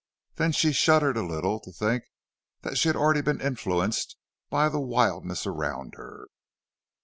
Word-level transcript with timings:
Then 0.37 0.51
she 0.51 0.71
shuddered 0.73 1.15
a 1.15 1.21
little 1.23 1.59
to 1.59 1.71
think 1.71 2.05
that 2.63 2.75
she 2.75 2.89
had 2.89 2.95
already 2.95 3.21
been 3.21 3.39
influenced 3.39 4.17
by 4.49 4.67
the 4.67 4.79
wildness 4.81 5.45
around 5.45 5.93
her. 5.93 6.25